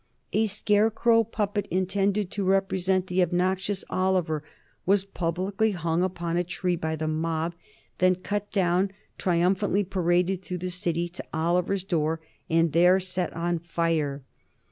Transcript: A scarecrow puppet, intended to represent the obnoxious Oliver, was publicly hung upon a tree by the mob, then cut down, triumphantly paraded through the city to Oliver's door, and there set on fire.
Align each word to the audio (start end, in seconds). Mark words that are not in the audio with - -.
A 0.33 0.47
scarecrow 0.47 1.23
puppet, 1.23 1.67
intended 1.69 2.31
to 2.31 2.43
represent 2.43 3.05
the 3.05 3.21
obnoxious 3.21 3.85
Oliver, 3.87 4.43
was 4.83 5.05
publicly 5.05 5.73
hung 5.73 6.01
upon 6.01 6.37
a 6.37 6.43
tree 6.43 6.75
by 6.75 6.95
the 6.95 7.07
mob, 7.07 7.53
then 7.99 8.15
cut 8.15 8.51
down, 8.51 8.89
triumphantly 9.19 9.83
paraded 9.83 10.41
through 10.41 10.57
the 10.57 10.71
city 10.71 11.07
to 11.09 11.23
Oliver's 11.35 11.83
door, 11.83 12.19
and 12.49 12.71
there 12.73 12.99
set 12.99 13.31
on 13.33 13.59
fire. 13.59 14.23